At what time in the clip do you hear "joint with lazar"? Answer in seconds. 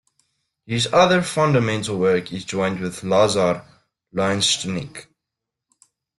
2.43-3.63